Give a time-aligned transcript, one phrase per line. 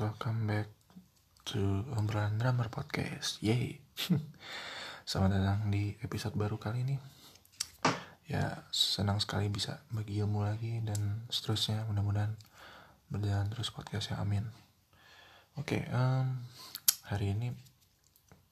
[0.00, 0.64] welcome back
[1.44, 3.36] to obrolan drummer podcast.
[3.44, 3.84] Yay.
[5.08, 6.96] Selamat datang di episode baru kali ini.
[8.24, 11.84] Ya, senang sekali bisa bagi ilmu lagi dan seterusnya.
[11.84, 12.32] Mudah-mudahan
[13.12, 14.16] berjalan terus podcastnya.
[14.16, 14.48] Amin.
[15.60, 16.48] Oke, um,
[17.04, 17.52] hari ini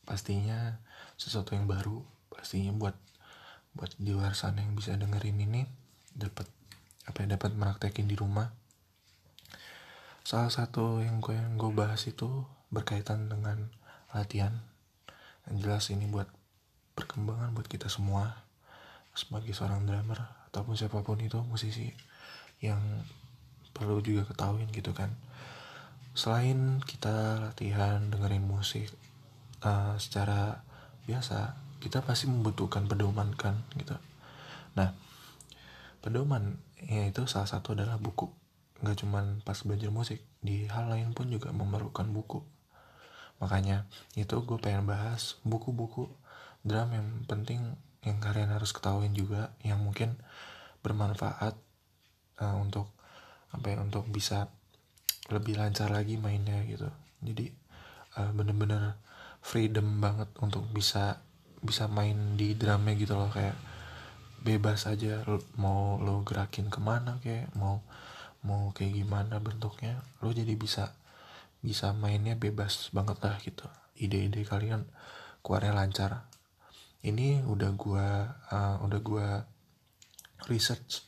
[0.05, 0.77] pastinya
[1.17, 2.05] sesuatu yang baru.
[2.29, 2.93] Pastinya buat
[3.73, 5.65] buat di luar sana yang bisa dengerin ini
[6.13, 6.45] dapat
[7.09, 8.53] apa ya dapat meraktekin di rumah
[10.29, 13.73] salah satu yang gue yang gue bahas itu berkaitan dengan
[14.13, 14.53] latihan.
[15.49, 16.29] Yang jelas ini buat
[16.93, 18.45] perkembangan buat kita semua.
[19.17, 20.21] Sebagai seorang drummer
[20.53, 21.89] ataupun siapa pun itu musisi
[22.61, 22.77] yang
[23.73, 25.17] perlu juga ketahuin gitu kan.
[26.13, 28.93] Selain kita latihan dengerin musik
[29.65, 30.61] uh, secara
[31.09, 33.97] biasa kita pasti membutuhkan pedoman kan gitu.
[34.77, 34.93] Nah
[36.05, 38.38] pedoman ya itu salah satu adalah buku
[38.79, 42.41] nggak cuman pas belajar musik di hal lain pun juga memerlukan buku.
[43.39, 46.11] Makanya itu gue pengen bahas buku-buku
[46.67, 50.19] drum yang penting yang kalian harus ketahuin juga yang mungkin
[50.83, 51.59] bermanfaat
[52.39, 52.95] uh, untuk
[53.51, 54.53] apa ya untuk bisa
[55.29, 56.87] lebih lancar lagi mainnya gitu.
[57.23, 57.51] Jadi
[58.19, 58.99] uh, bener-bener
[59.43, 61.23] freedom banget untuk bisa
[61.59, 63.31] bisa main di drumnya gitu loh.
[63.31, 63.59] Kayak
[64.39, 65.27] bebas aja
[65.59, 67.83] mau lo gerakin ke mana kayak mau
[68.47, 70.95] mau kayak gimana bentuknya lo jadi bisa
[71.59, 73.67] bisa mainnya bebas banget lah gitu.
[73.99, 74.87] Ide-ide kalian
[75.43, 76.13] keluarnya lancar.
[77.03, 78.07] Ini udah gua
[78.51, 79.27] uh, udah gua
[80.47, 81.03] research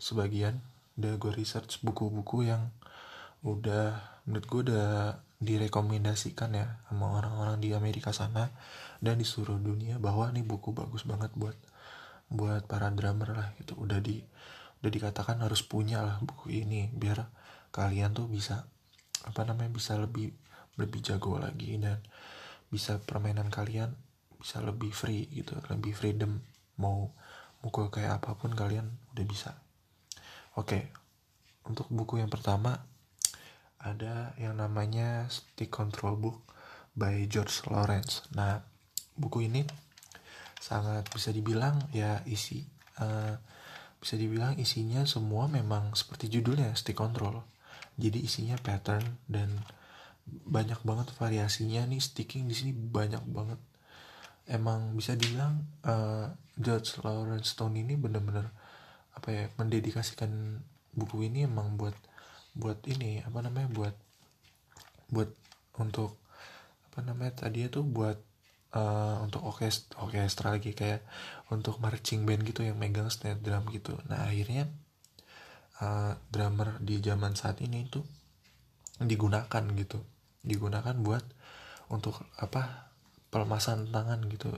[0.00, 0.60] sebagian
[0.96, 2.72] udah gua research buku-buku yang
[3.44, 4.88] udah menurut gua udah
[5.40, 8.52] direkomendasikan ya sama orang-orang di Amerika sana
[9.00, 11.56] dan di seluruh dunia bahwa nih buku bagus banget buat
[12.28, 13.76] buat para drummer lah gitu.
[13.80, 14.20] Udah di
[14.80, 17.28] udah dikatakan harus punya lah buku ini biar
[17.70, 18.64] kalian tuh bisa
[19.28, 20.32] apa namanya bisa lebih
[20.80, 22.00] lebih jago lagi dan
[22.72, 23.92] bisa permainan kalian
[24.40, 26.40] bisa lebih free gitu lebih freedom.
[26.80, 27.12] Mau
[27.60, 29.52] mukul kayak apa pun kalian udah bisa.
[30.56, 30.88] Oke
[31.68, 32.80] untuk buku yang pertama
[33.80, 36.40] ada yang namanya Stick Control Book
[36.96, 38.24] by George Lawrence.
[38.32, 38.64] Nah
[39.12, 39.68] buku ini
[40.60, 42.64] sangat bisa dibilang ya isi
[43.00, 43.36] uh,
[44.00, 47.44] bisa dibilang isinya semua memang seperti judulnya stick control.
[48.00, 49.60] Jadi isinya pattern dan
[50.24, 53.60] banyak banget variasinya nih sticking di sini banyak banget.
[54.48, 58.48] Emang bisa dibilang uh, George Lawrence Stone ini bener-bener
[59.14, 60.64] apa ya mendedikasikan
[60.96, 61.94] buku ini emang buat
[62.56, 63.94] buat ini apa namanya buat
[65.12, 65.30] buat
[65.78, 66.18] untuk
[66.90, 68.18] apa namanya tadi itu buat
[68.74, 71.02] uh, untuk orkestra, orkestra lagi kayak
[71.50, 73.98] untuk marching band gitu yang megang snare drum gitu.
[74.06, 74.70] Nah akhirnya
[75.82, 78.02] uh, drummer di zaman saat ini itu
[79.00, 79.98] digunakan gitu.
[80.44, 81.24] Digunakan buat
[81.90, 82.92] untuk apa
[83.34, 84.54] pelemasan tangan gitu.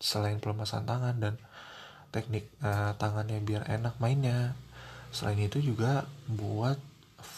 [0.00, 1.34] Selain pelemasan tangan dan
[2.12, 4.54] teknik uh, tangannya biar enak mainnya
[5.10, 6.78] selain itu juga buat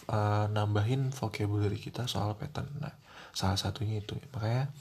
[0.09, 2.69] uh, nambahin vocabulary kita soal pattern.
[2.81, 2.92] Nah
[3.36, 4.16] salah satunya itu.
[4.32, 4.72] Makanya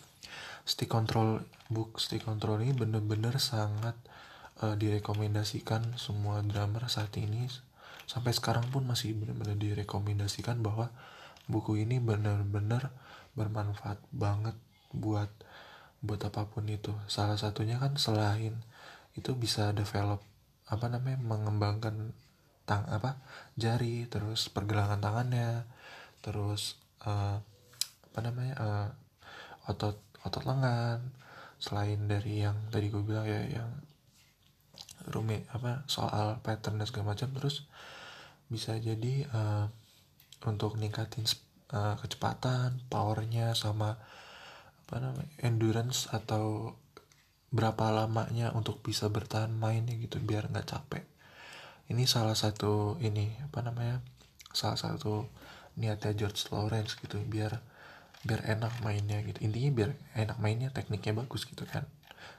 [0.65, 3.93] stick control book stick control ini bener-bener sangat
[4.65, 7.45] uh, direkomendasikan semua drummer saat ini.
[8.05, 10.93] Sampai sekarang pun masih bener-bener direkomendasikan bahwa
[11.45, 12.89] buku ini bener-bener
[13.37, 14.57] bermanfaat banget
[14.93, 15.29] buat
[16.01, 16.93] buat apa pun itu.
[17.09, 18.61] Salah satunya kan selain
[19.17, 20.21] itu bisa develop
[20.65, 22.13] apa namanya mengembangkan
[22.65, 23.21] tang apa
[23.53, 25.69] jari terus pergelangan tangannya
[26.25, 27.37] terus uh,
[28.09, 28.89] apa namanya uh,
[29.69, 30.99] otot otot lengan.
[31.61, 33.69] Selain dari yang tadi gue bilang ya yang
[35.07, 37.69] rumit apa soal pattern dan segala macam terus
[38.49, 39.69] bisa jadi uh,
[40.45, 41.25] untuk ningkatin
[41.73, 43.97] uh, kecepatan powernya sama
[44.85, 46.77] apa namanya endurance atau
[47.49, 51.05] berapa lamanya untuk bisa bertahan mainnya gitu biar nggak capek.
[51.89, 54.01] Ini salah satu ini apa namanya
[54.53, 55.29] salah satu
[55.77, 57.61] niatnya George Lawrence gitu biar
[58.25, 59.37] biar enak mainnya gitu.
[59.45, 61.85] Intinya biar enak mainnya tekniknya bagus gitu kan.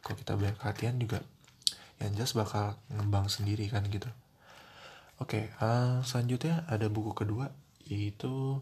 [0.02, 1.22] Kalau kita banyak latihan juga
[2.02, 4.10] yang jelas bakal ngembang sendiri kan gitu.
[5.16, 7.48] Oke okay, uh, selanjutnya ada buku kedua
[7.86, 8.60] yaitu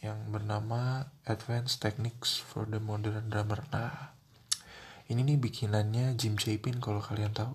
[0.00, 3.62] yang bernama Advanced Techniques for the Modern Drummer.
[3.70, 4.16] Nah
[5.06, 7.54] ini nih bikinannya Jim Chapin kalau kalian tahu.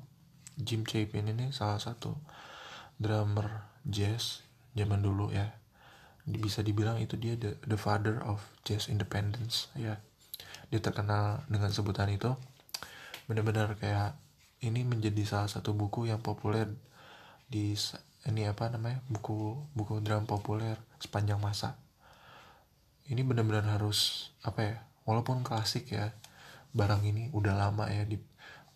[0.56, 2.16] Jim Chapin ini salah satu
[2.96, 4.40] drummer jazz
[4.72, 5.52] zaman dulu ya
[6.26, 9.70] bisa dibilang itu dia the, the father of jazz independence.
[9.78, 10.02] Ya.
[10.74, 12.34] Dia terkenal dengan sebutan itu.
[13.30, 14.18] Benar-benar kayak
[14.66, 16.70] ini menjadi salah satu buku yang populer
[17.46, 17.78] di
[18.26, 21.78] ini apa namanya buku buku drum populer sepanjang masa.
[23.06, 24.76] Ini benar-benar harus apa ya
[25.06, 26.10] walaupun klasik ya
[26.74, 28.18] barang ini udah lama ya di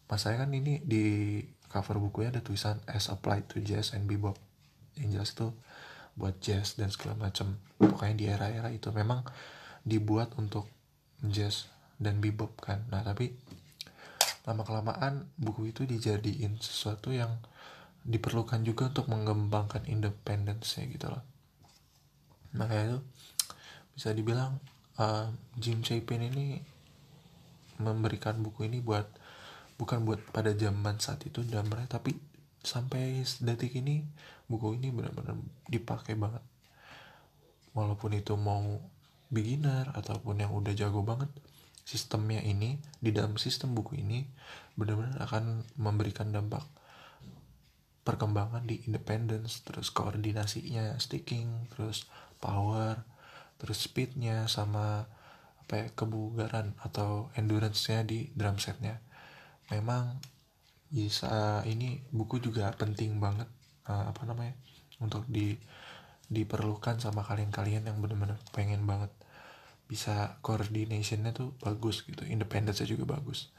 [0.06, 4.38] masanya kan ini di cover bukunya ada tulisan as applied to jazz and bebop.
[4.94, 5.48] Yang jelas itu
[6.20, 9.24] buat jazz dan segala macam pokoknya di era-era itu memang
[9.88, 10.68] dibuat untuk
[11.24, 12.84] jazz dan bebop kan.
[12.92, 13.32] Nah tapi
[14.44, 17.40] lama kelamaan buku itu dijadiin sesuatu yang
[18.04, 21.24] diperlukan juga untuk mengembangkan independence gitu loh.
[22.56, 23.00] Makanya itu
[23.96, 24.60] bisa dibilang
[25.00, 26.60] uh, Jim Chapin ini
[27.80, 29.08] memberikan buku ini buat
[29.80, 32.12] bukan buat pada zaman saat itu drummer tapi
[32.70, 34.06] sampai detik ini
[34.46, 36.46] buku ini benar-benar dipakai banget.
[37.74, 38.78] Walaupun itu mau
[39.34, 41.30] beginner ataupun yang udah jago banget
[41.86, 44.26] sistemnya ini di dalam sistem buku ini
[44.78, 46.62] benar-benar akan memberikan dampak
[48.06, 52.10] perkembangan di independence terus koordinasinya sticking terus
[52.42, 53.06] power
[53.62, 55.06] terus speednya sama
[55.62, 58.98] apa ya kebugaran atau endurance-nya di drum setnya.
[59.70, 60.18] Memang
[60.90, 63.46] bisa ini buku juga penting banget
[63.86, 64.58] uh, apa namanya
[65.00, 65.54] untuk di
[66.30, 69.10] diperlukan sama kalian-kalian yang benar-benar pengen banget
[69.90, 73.50] bisa coordinationnya tuh bagus gitu independence juga bagus.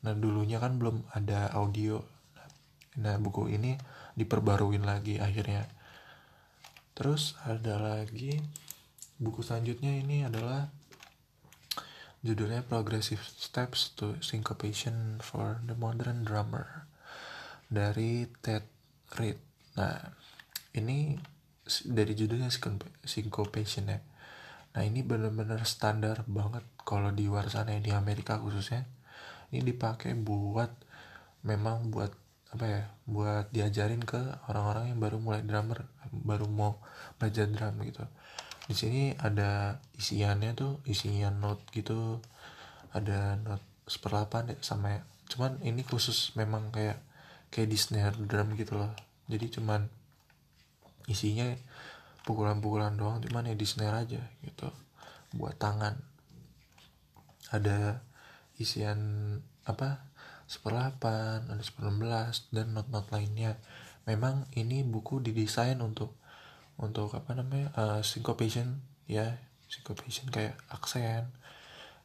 [0.00, 2.00] Nah dulunya kan belum ada audio.
[2.96, 3.76] Nah buku ini
[4.16, 5.68] diperbaruin lagi akhirnya.
[6.96, 8.40] Terus ada lagi
[9.20, 10.72] buku selanjutnya ini adalah
[12.24, 16.88] Judulnya Progressive Steps to Syncopation for the Modern Drummer
[17.68, 18.64] dari Ted
[19.20, 19.36] Reed.
[19.76, 20.08] Nah,
[20.72, 21.20] ini
[21.84, 22.48] dari judulnya
[23.04, 24.00] Syncopation ya.
[24.72, 28.88] Nah, ini benar-benar standar banget kalau di luar sana ya, di Amerika khususnya.
[29.52, 30.72] Ini dipakai buat
[31.44, 32.16] memang buat
[32.56, 34.16] apa ya buat diajarin ke
[34.48, 36.78] orang-orang yang baru mulai drummer baru mau
[37.18, 38.06] belajar drum gitu
[38.64, 42.20] di sini ada isiannya tuh isian note gitu.
[42.96, 45.00] Ada note seperlapan deh sama ya.
[45.28, 46.96] Cuman ini khusus memang kayak
[47.52, 48.92] kayak di snare drum gitu loh.
[49.28, 49.84] Jadi cuman
[51.04, 51.44] isinya
[52.24, 54.72] pukulan-pukulan doang cuman ya di snare aja gitu.
[55.36, 56.00] Buat tangan.
[57.52, 58.00] Ada
[58.56, 58.98] isian
[59.68, 60.08] apa
[60.48, 63.60] seperlapan ada seperlembelas dan not-not lainnya.
[64.08, 66.16] Memang ini buku didesain untuk
[66.78, 69.38] untuk apa namanya uh, syncopation ya
[69.70, 71.30] syncopation kayak aksen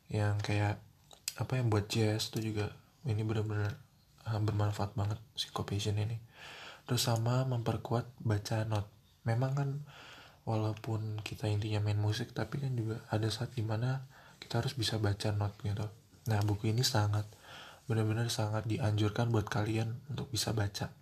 [0.09, 0.81] yang kayak
[1.37, 2.73] apa yang buat jazz itu juga.
[3.07, 3.79] Ini benar-benar
[4.27, 6.19] uh, bermanfaat banget syncopation ini.
[6.89, 8.89] Terus sama memperkuat baca not.
[9.23, 9.69] Memang kan
[10.43, 14.09] walaupun kita intinya main musik tapi kan juga ada saat di mana
[14.41, 15.85] kita harus bisa baca not gitu.
[16.27, 17.29] Nah buku ini sangat
[17.89, 20.93] benar-benar sangat dianjurkan buat kalian untuk bisa baca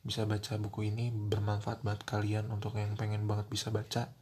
[0.00, 4.12] bisa baca buku ini bermanfaat buat kalian untuk yang pengen banget bisa baca.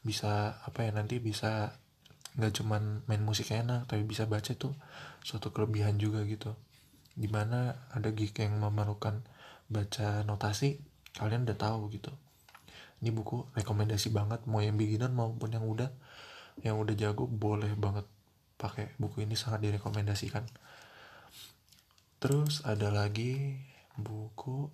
[0.00, 1.76] Bisa apa ya nanti bisa
[2.38, 4.72] nggak cuman main musik enak tapi bisa baca tuh
[5.20, 6.56] suatu kelebihan juga gitu.
[7.12, 9.20] Di mana ada geek yang memerlukan
[9.68, 10.80] baca notasi
[11.20, 12.14] kalian udah tahu gitu.
[13.04, 15.92] Ini buku rekomendasi banget mau yang beginner maupun yang udah
[16.64, 18.08] yang udah jago boleh banget
[18.58, 20.42] pakai buku ini sangat direkomendasikan.
[22.18, 23.54] Terus ada lagi
[23.98, 24.70] buku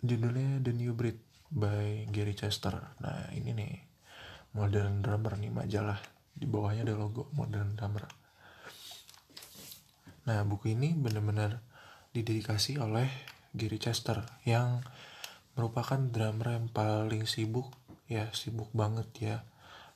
[0.00, 1.20] judulnya The New Breed
[1.52, 2.72] by Gary Chester.
[3.04, 3.72] Nah ini nih
[4.56, 6.00] Modern Drummer nih majalah.
[6.36, 8.04] Di bawahnya ada logo Modern Drummer.
[10.26, 11.62] Nah buku ini benar-benar
[12.10, 13.06] didedikasi oleh
[13.52, 14.82] Gary Chester yang
[15.56, 17.72] merupakan drummer yang paling sibuk
[18.10, 19.36] ya sibuk banget ya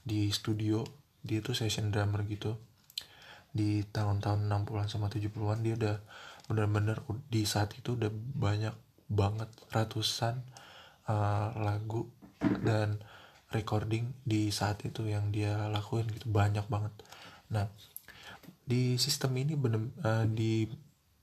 [0.04, 0.86] di studio.
[1.20, 2.56] Dia tuh session drummer gitu.
[3.50, 5.96] Di tahun-tahun 60-an sama 70-an dia udah
[6.50, 6.98] bener-bener
[7.30, 8.74] di saat itu udah banyak
[9.06, 10.42] banget ratusan
[11.06, 12.10] uh, lagu
[12.66, 12.98] dan
[13.54, 16.90] recording di saat itu yang dia lakuin gitu banyak banget.
[17.54, 17.70] Nah
[18.66, 20.66] di sistem ini bener uh, di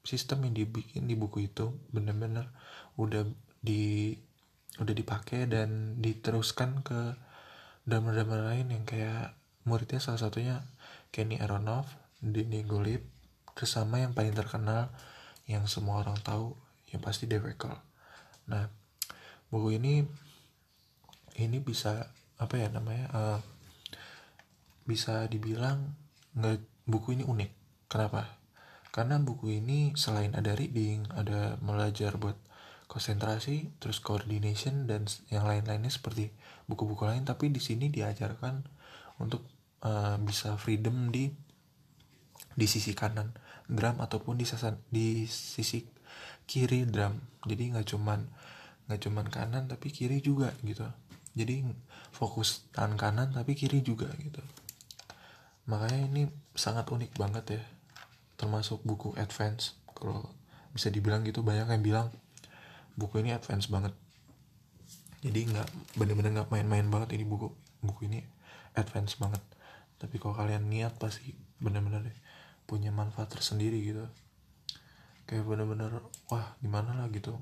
[0.08, 2.48] sistem yang dibikin di buku itu bener-bener
[2.96, 3.28] udah
[3.60, 4.16] di
[4.80, 7.20] udah dipakai dan diteruskan ke
[7.84, 9.36] drummer-drummer lain yang kayak
[9.68, 10.64] muridnya salah satunya
[11.12, 13.04] Kenny Aronoff, Denny Golip,
[13.56, 14.92] terus yang paling terkenal
[15.48, 16.54] yang semua orang tahu
[16.92, 17.56] yang pasti Dave
[18.48, 18.72] nah
[19.52, 20.04] buku ini
[21.40, 23.40] ini bisa apa ya namanya uh,
[24.88, 25.94] bisa dibilang
[26.38, 27.52] nggak buku ini unik.
[27.92, 28.40] Kenapa?
[28.96, 32.40] Karena buku ini selain ada reading ada belajar buat
[32.88, 36.32] konsentrasi terus coordination dan yang lain-lainnya seperti
[36.72, 38.64] buku-buku lain tapi di sini diajarkan
[39.20, 39.44] untuk
[39.84, 41.28] uh, bisa freedom di
[42.58, 43.38] di sisi kanan
[43.70, 45.86] drum ataupun di sasan di sisi
[46.50, 47.14] kiri drum.
[47.46, 48.26] Jadi nggak cuman
[48.90, 50.82] nggak cuman kanan tapi kiri juga gitu.
[51.38, 51.62] Jadi
[52.10, 54.42] fokus tangan kanan tapi kiri juga gitu.
[55.70, 57.64] Makanya ini sangat unik banget ya.
[58.42, 59.78] Termasuk buku advance.
[59.94, 60.34] Kalau
[60.74, 62.08] bisa dibilang gitu banyak yang bilang
[62.98, 63.94] buku ini advance banget.
[65.22, 67.54] Jadi nggak bener-bener nggak main-main banget ini buku
[67.86, 68.26] buku ini
[68.74, 69.44] advance banget.
[70.02, 72.18] Tapi kalau kalian niat pasti bener-bener deh
[72.68, 74.06] punya manfaat tersendiri gitu.
[75.24, 77.40] Kayak bener-bener wah gimana lah gitu.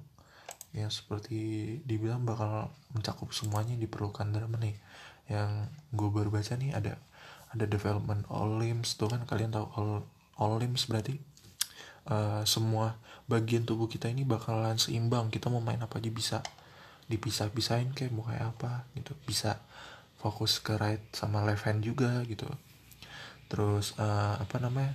[0.71, 1.39] Yang seperti
[1.83, 4.29] dibilang bakal mencakup semuanya diperlukan.
[4.29, 4.77] Drama nih
[5.25, 7.01] yang gue baru baca nih ada
[7.49, 8.93] ada development all limbs.
[8.95, 9.91] Tuh kan kalian tahu all
[10.37, 11.17] all limbs berarti
[12.07, 15.33] uh, semua bagian tubuh kita ini bakalan seimbang.
[15.33, 16.39] Kita mau main apa aja bisa.
[17.05, 19.13] Dipisah-pisahin kayak mau kayak apa gitu.
[19.25, 19.61] Bisa
[20.17, 22.49] fokus ke right sama left hand juga gitu.
[23.45, 24.93] Terus uh, apa namanya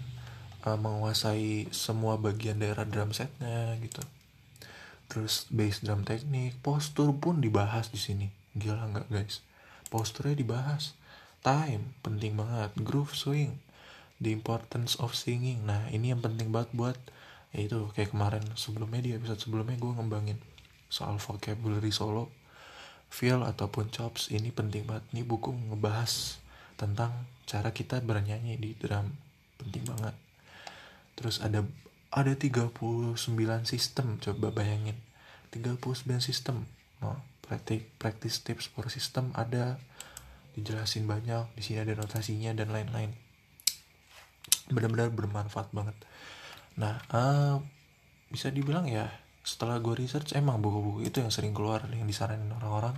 [0.64, 4.02] uh, menguasai semua bagian daerah drum setnya gitu.
[5.10, 8.28] Terus bass drum teknik postur pun dibahas di sini.
[8.54, 9.42] Gila nggak guys?
[9.90, 10.94] Posturnya dibahas.
[11.40, 12.70] Time penting banget.
[12.78, 13.58] Groove swing
[14.20, 15.64] the importance of singing.
[15.66, 16.98] Nah ini yang penting banget buat
[17.50, 20.38] ya itu kayak kemarin sebelumnya di episode sebelumnya gue ngembangin
[20.86, 22.30] soal vocabulary solo
[23.10, 24.30] feel ataupun chops.
[24.30, 25.02] Ini penting banget.
[25.10, 26.38] Ini buku ngebahas
[26.78, 27.10] tentang
[27.50, 29.10] cara kita bernyanyi di drum.
[29.58, 30.29] Penting banget
[31.20, 31.68] terus ada
[32.10, 33.14] ada 39
[33.68, 34.96] sistem coba bayangin.
[35.52, 35.84] 39
[36.24, 36.64] sistem
[37.04, 39.78] no, practice, practice tips for system ada
[40.58, 43.12] dijelasin banyak di sini ada notasinya dan lain-lain.
[44.72, 45.94] Benar-benar bermanfaat banget.
[46.80, 47.62] Nah uh,
[48.32, 49.12] bisa dibilang ya
[49.44, 52.94] setelah gue research emang buku-buku itu yang sering keluar yang disaranin orang-orang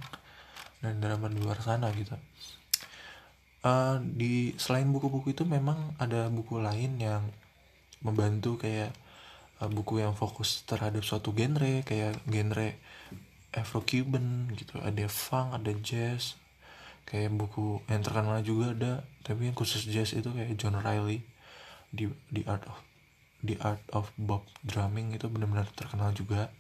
[0.83, 2.17] dan dalam di luar sana gitu.
[3.63, 7.23] Uh, di selain buku-buku itu memang ada buku lain yang
[8.03, 8.95] membantu kayak
[9.63, 12.79] uh, buku yang fokus terhadap suatu genre kayak genre
[13.55, 14.79] Afro Cuban gitu.
[14.83, 16.37] Ada funk ada jazz
[17.07, 18.93] kayak buku yang terkenal juga ada.
[19.23, 21.23] Tapi yang khusus jazz itu kayak John Riley
[21.93, 22.79] di di art of
[23.43, 26.55] The Art of Bob Drumming itu benar-benar terkenal juga.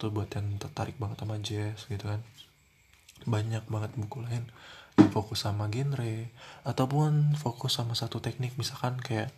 [0.00, 2.24] Itu buat yang tertarik banget sama jazz gitu kan.
[3.28, 4.48] Banyak banget buku lain
[4.96, 6.32] yang fokus sama genre
[6.64, 9.32] ataupun fokus sama satu teknik misalkan kayak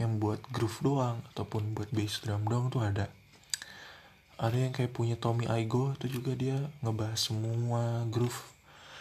[0.00, 3.06] yang buat groove doang ataupun buat bass drum doang tuh ada.
[4.34, 8.54] Ada yang kayak punya Tommy Igo itu juga dia ngebahas semua groove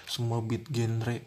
[0.05, 1.23] semua beat genre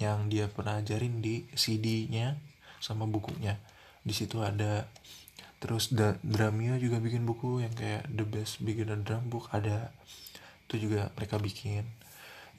[0.00, 2.38] yang dia pernah ajarin di CD-nya
[2.80, 3.60] sama bukunya.
[4.00, 4.88] Di situ ada
[5.60, 9.92] terus da Dramio juga bikin buku yang kayak The Best Beginner Drum Book ada.
[10.64, 11.84] Itu juga mereka bikin.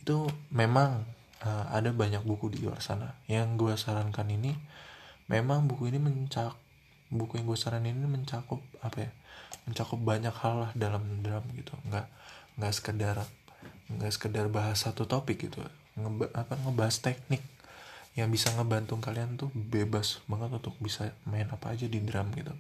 [0.04, 1.02] Itu memang
[1.42, 3.18] uh, ada banyak buku di luar sana.
[3.26, 4.54] Yang gue sarankan ini
[5.32, 6.52] memang buku ini mencak
[7.08, 9.12] buku yang gue saranin ini mencakup apa ya
[9.64, 11.72] mencakup banyak hal lah dalam drum gitu.
[11.88, 12.08] Nggak
[12.60, 13.16] nggak sekedar
[13.92, 15.64] nggak sekedar bahas satu topik gitu.
[15.96, 17.44] Ngeba, apa ngebahas teknik
[18.20, 22.52] yang bisa ngebantu kalian tuh bebas banget untuk bisa main apa aja di drum gitu.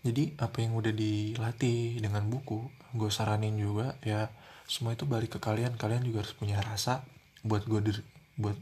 [0.00, 2.66] Jadi apa yang udah dilatih dengan buku
[2.98, 4.26] gue saranin juga ya
[4.66, 5.78] semua itu balik ke kalian.
[5.78, 7.06] Kalian juga harus punya rasa
[7.46, 8.02] buat gue
[8.40, 8.58] buat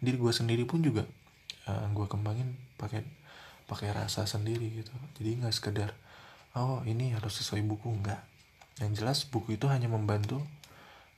[0.00, 1.04] diri gue sendiri pun juga
[1.70, 3.06] uh, gue kembangin pakai
[3.70, 4.90] pakai rasa sendiri gitu.
[5.22, 5.94] Jadi nggak sekedar
[6.58, 7.86] oh ini harus sesuai buku.
[8.02, 8.20] Nggak.
[8.82, 10.42] Yang jelas buku itu hanya membantu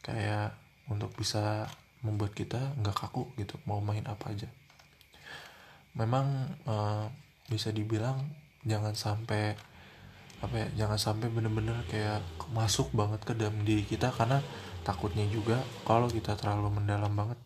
[0.04, 0.52] kayak
[0.92, 1.70] untuk bisa
[2.04, 4.50] membuat kita nggak kaku gitu mau main apa aja.
[5.96, 7.08] Memang uh,
[7.48, 8.20] bisa dibilang
[8.68, 9.56] jangan sampai
[10.42, 12.18] apa ya jangan sampai bener-bener kayak
[12.50, 14.42] masuk banget ke dalam diri kita karena
[14.82, 17.38] takutnya juga kalau kita terlalu mendalam banget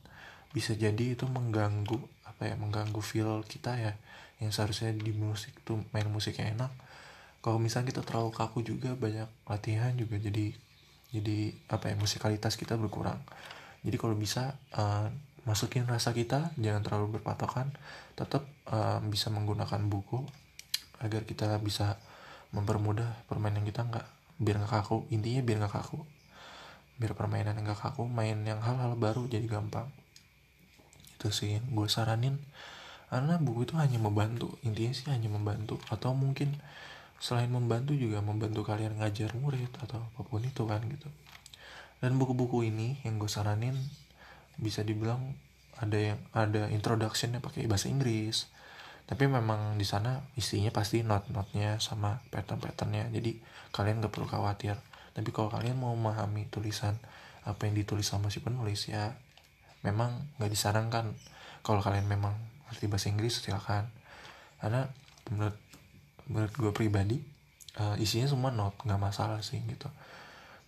[0.56, 2.00] bisa jadi itu mengganggu
[2.36, 3.96] apa ya mengganggu feel kita ya
[4.44, 6.68] yang seharusnya di musik tuh main musik yang enak.
[7.40, 10.52] Kalau misalnya kita terlalu kaku juga banyak latihan juga jadi
[11.16, 13.16] jadi apa ya musikalitas kita berkurang.
[13.80, 15.08] Jadi kalau bisa uh,
[15.48, 17.72] masukin rasa kita jangan terlalu berpatokan
[18.12, 20.20] tetap uh, bisa menggunakan buku
[21.00, 21.96] agar kita bisa
[22.52, 25.08] mempermudah permainan kita nggak biar nggak kaku.
[25.08, 26.04] Intinya biar nggak kaku.
[27.00, 29.88] Biar permainan nggak kaku main yang hal-hal baru jadi gampang
[31.26, 32.38] itu sih gue saranin.
[33.10, 35.82] Karena buku itu hanya membantu intinya sih hanya membantu.
[35.90, 36.54] Atau mungkin
[37.18, 41.10] selain membantu juga membantu kalian ngajar murid atau apa pun itu kan gitu.
[41.98, 43.74] Dan buku-buku ini yang gue saranin
[44.54, 45.34] bisa dibilang
[45.82, 48.46] ada yang ada introductionnya pakai bahasa Inggris.
[49.06, 53.10] Tapi memang di sana isinya pasti not-notnya sama pattern-patternnya.
[53.10, 53.38] Jadi
[53.74, 54.78] kalian gak perlu khawatir.
[55.14, 56.98] Tapi kalau kalian mau memahami tulisan
[57.46, 59.14] apa yang ditulis sama si penulis ya
[59.86, 61.14] memang gak disarankan.
[61.62, 62.34] Kalau kalian memang
[62.70, 63.86] ngerti bahasa Inggris silakan.
[64.58, 64.90] Karena
[65.30, 65.54] menurut
[66.26, 67.22] menurut gue pribadi
[67.78, 69.86] uh, isinya semua not nggak masalah sih gitu.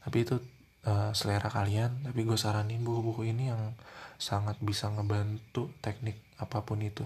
[0.06, 0.38] Tapi itu
[0.86, 2.06] uh, selera kalian.
[2.06, 3.74] Tapi gue saranin buku-buku ini yang
[4.18, 7.02] sangat bisa ngebantu teknik apa pun itu.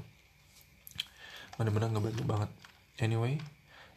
[1.56, 2.50] Bener-bener ngebantu banget.
[3.00, 3.40] Anyway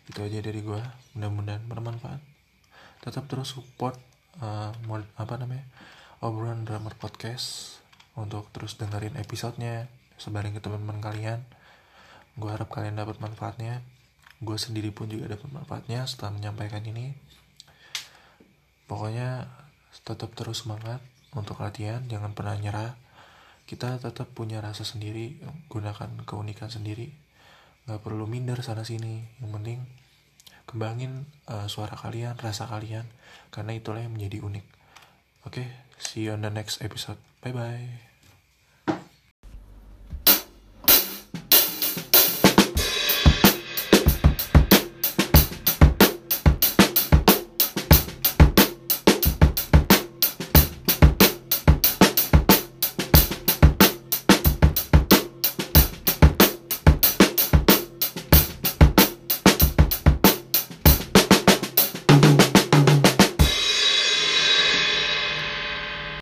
[0.06, 0.82] itu aja dari gue
[1.18, 2.22] mudah-mudahan bermanfaat.
[3.02, 3.98] Tetap terus support
[4.40, 4.72] uh,
[5.18, 5.66] apa namanya
[6.24, 7.78] obrolan drummer podcast
[8.16, 11.40] untuk terus dengerin episodenya sebarin ke teman-teman kalian.
[12.36, 13.84] Gue harap kalian dapat manfaatnya.
[14.44, 17.16] Gue sendiri pun juga dapat manfaatnya setelah menyampaikan ini.
[18.88, 19.48] Pokoknya
[20.04, 21.00] tetap terus semangat
[21.32, 22.96] untuk latihan jangan pernah nyerah.
[23.66, 25.42] Kita tetap punya rasa sendiri
[25.72, 27.12] gunakan keunikan sendiri.
[27.88, 29.80] Nggak perlu minder sana sini yang penting
[30.66, 33.06] kembangin uh, suara kalian rasa kalian
[33.54, 34.66] karena itulah yang menjadi unik
[36.16, 37.18] see you on the next episode.
[37.44, 38.15] Bye bye